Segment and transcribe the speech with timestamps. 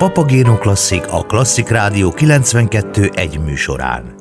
[0.00, 4.14] Papagéno Klasszik a Klasszik Rádió 92 egy műsorán.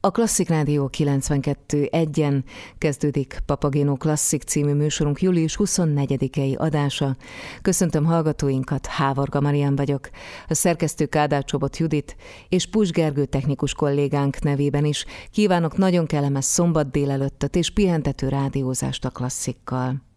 [0.00, 2.44] A Klasszik Rádió 92 egyen
[2.78, 7.16] kezdődik Papagéno Klasszik című műsorunk július 24-i adása.
[7.62, 10.10] Köszöntöm hallgatóinkat, Hávarga Marian vagyok.
[10.48, 12.16] A szerkesztő Kádár Csobot Judit
[12.48, 19.04] és Pus Gergő technikus kollégánk nevében is kívánok nagyon kellemes szombat délelőttet és pihentető rádiózást
[19.04, 20.11] a klasszikkal.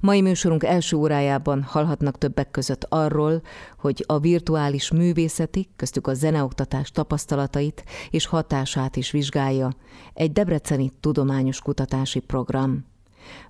[0.00, 3.42] Mai műsorunk első órájában hallhatnak többek között arról,
[3.78, 9.70] hogy a virtuális művészeti, köztük a zeneoktatás tapasztalatait és hatását is vizsgálja
[10.14, 12.84] egy debreceni tudományos kutatási program.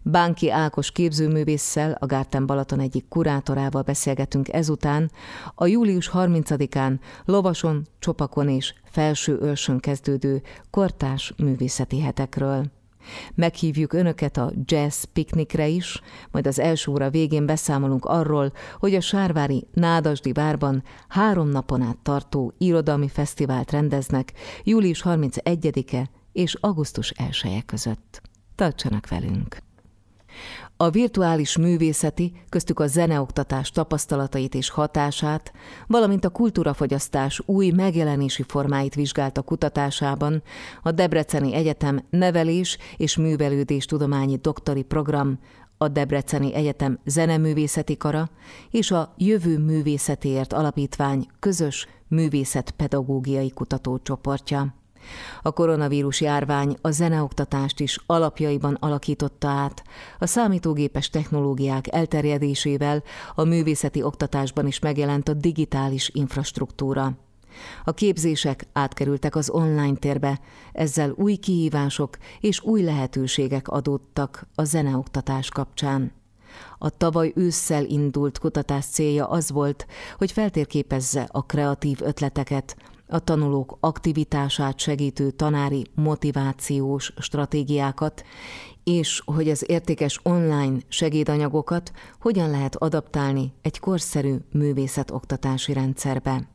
[0.02, 5.10] Bánki Ákos képzőművésszel, a Gárten Balaton egyik kurátorával beszélgetünk ezután,
[5.54, 12.75] a július 30-án Lovason, Csopakon és Felső Őrsön kezdődő kortás művészeti hetekről.
[13.34, 19.00] Meghívjuk Önöket a jazz piknikre is, majd az első óra végén beszámolunk arról, hogy a
[19.00, 24.32] Sárvári Nádasdi várban három napon át tartó irodalmi fesztivált rendeznek
[24.64, 28.20] július 31-e és augusztus 1 -e között.
[28.54, 29.65] Tartsanak velünk!
[30.76, 35.52] A virtuális művészeti, köztük a zeneoktatás tapasztalatait és hatását,
[35.86, 40.42] valamint a kultúrafogyasztás új megjelenési formáit vizsgálta kutatásában
[40.82, 45.38] a Debreceni Egyetem Nevelés és Művelődés Tudományi Doktori Program,
[45.78, 48.28] a Debreceni Egyetem Zeneművészeti Kara
[48.70, 54.74] és a Jövő Művészetéért Alapítvány közös művészetpedagógiai kutatócsoportja.
[55.42, 59.82] A koronavírus járvány a zeneoktatást is alapjaiban alakította át.
[60.18, 63.02] A számítógépes technológiák elterjedésével
[63.34, 67.12] a művészeti oktatásban is megjelent a digitális infrastruktúra.
[67.84, 70.40] A képzések átkerültek az online térbe,
[70.72, 76.12] ezzel új kihívások és új lehetőségek adódtak a zeneoktatás kapcsán.
[76.78, 79.86] A tavaly ősszel indult kutatás célja az volt,
[80.18, 82.76] hogy feltérképezze a kreatív ötleteket,
[83.08, 88.24] a tanulók aktivitását segítő tanári motivációs stratégiákat,
[88.84, 96.48] és hogy az értékes online segédanyagokat hogyan lehet adaptálni egy korszerű művészetoktatási rendszerbe.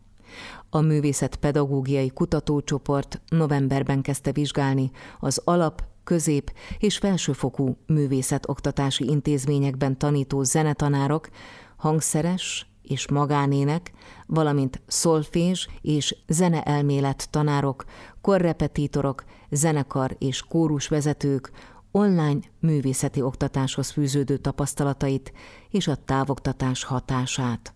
[0.69, 10.43] A művészet pedagógiai kutatócsoport novemberben kezdte vizsgálni az alap, közép és felsőfokú művészetoktatási intézményekben tanító
[10.43, 11.29] zenetanárok,
[11.77, 13.91] hangszeres, és magánének,
[14.27, 17.85] valamint szolfés és zeneelmélet tanárok,
[18.21, 21.51] korrepetítorok, zenekar és kórusvezetők
[21.91, 25.33] online művészeti oktatáshoz fűződő tapasztalatait
[25.69, 27.73] és a távoktatás hatását.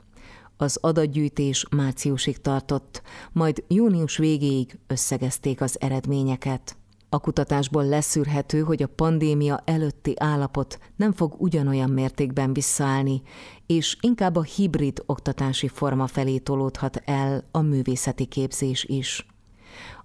[0.57, 3.01] Az adatgyűjtés márciusig tartott,
[3.31, 6.77] majd június végéig összegezték az eredményeket.
[7.09, 13.21] A kutatásból leszűrhető, hogy a pandémia előtti állapot nem fog ugyanolyan mértékben visszaállni,
[13.65, 19.25] és inkább a hibrid oktatási forma felé tolódhat el a művészeti képzés is.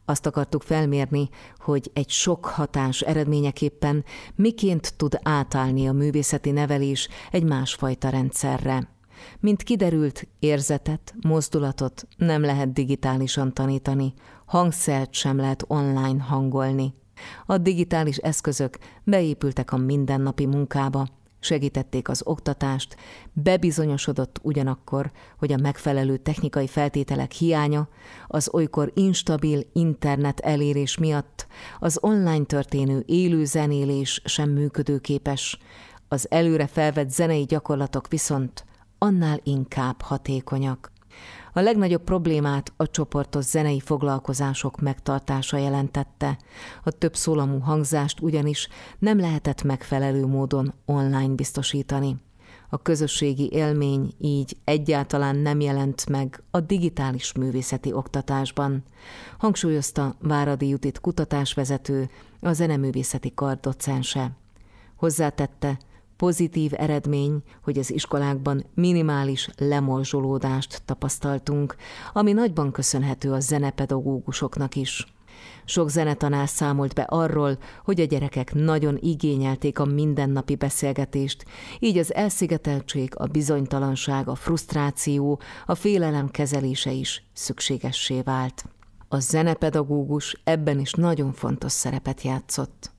[0.04, 1.28] Azt akartuk felmérni,
[1.58, 8.88] hogy egy sok hatás eredményeképpen miként tud átállni a művészeti nevelés egy másfajta rendszerre.
[9.40, 14.14] Mint kiderült, érzetet, mozdulatot nem lehet digitálisan tanítani,
[14.44, 16.94] hangszert sem lehet online hangolni.
[17.46, 21.06] A digitális eszközök beépültek a mindennapi munkába,
[21.40, 22.96] segítették az oktatást,
[23.32, 27.88] bebizonyosodott ugyanakkor, hogy a megfelelő technikai feltételek hiánya,
[28.26, 31.46] az olykor instabil internet elérés miatt
[31.78, 35.58] az online történő élő zenélés sem működőképes,
[36.08, 38.64] az előre felvett zenei gyakorlatok viszont
[39.02, 40.92] annál inkább hatékonyak.
[41.52, 46.38] A legnagyobb problémát a csoportos zenei foglalkozások megtartása jelentette.
[46.84, 48.68] A több szólamú hangzást ugyanis
[48.98, 52.16] nem lehetett megfelelő módon online biztosítani.
[52.68, 58.82] A közösségi élmény így egyáltalán nem jelent meg a digitális művészeti oktatásban,
[59.38, 62.10] hangsúlyozta Váradi Judit kutatásvezető,
[62.40, 64.30] a zeneművészeti kar docense.
[64.96, 65.78] Hozzátette,
[66.20, 71.76] Pozitív eredmény, hogy az iskolákban minimális lemorzsolódást tapasztaltunk,
[72.12, 75.06] ami nagyban köszönhető a zenepedagógusoknak is.
[75.64, 81.44] Sok zenetanár számolt be arról, hogy a gyerekek nagyon igényelték a mindennapi beszélgetést,
[81.78, 88.64] így az elszigeteltség, a bizonytalanság, a frusztráció, a félelem kezelése is szükségessé vált.
[89.08, 92.98] A zenepedagógus ebben is nagyon fontos szerepet játszott.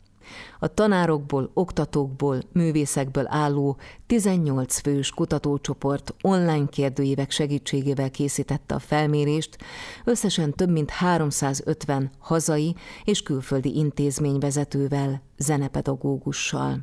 [0.59, 3.77] A tanárokból, oktatókból, művészekből álló
[4.07, 9.57] 18 fős kutatócsoport online kérdőívek segítségével készítette a felmérést,
[10.03, 16.79] összesen több mint 350 hazai és külföldi intézményvezetővel, zenepedagógussal.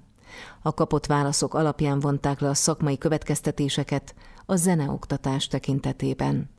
[0.62, 4.14] A kapott válaszok alapján vonták le a szakmai következtetéseket
[4.46, 6.50] a zeneoktatás tekintetében.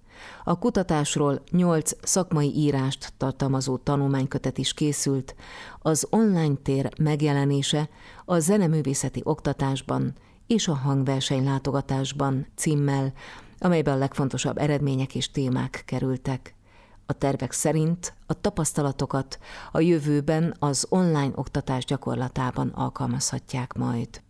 [0.43, 5.35] A kutatásról nyolc szakmai írást tartalmazó tanulmánykötet is készült,
[5.79, 7.89] az online tér megjelenése
[8.25, 10.13] a zeneművészeti oktatásban
[10.47, 13.13] és a hangverseny látogatásban címmel,
[13.59, 16.53] amelyben a legfontosabb eredmények és témák kerültek.
[17.05, 19.39] A tervek szerint a tapasztalatokat
[19.71, 24.21] a jövőben az online oktatás gyakorlatában alkalmazhatják majd.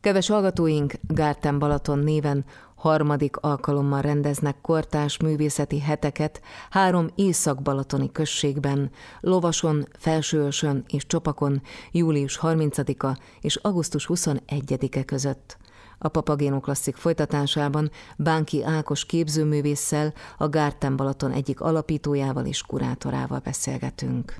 [0.00, 2.44] Keves hallgatóink Gárten Balaton néven
[2.80, 6.40] harmadik alkalommal rendeznek kortás művészeti heteket
[6.70, 8.90] három észak-balatoni községben,
[9.20, 15.58] Lovason, Felsőösön és Csopakon július 30-a és augusztus 21-e között.
[16.02, 24.24] A Papagéno klasszik folytatásában Bánki Ákos képzőművésszel, a Gárten Balaton egyik alapítójával és kurátorával beszélgetünk.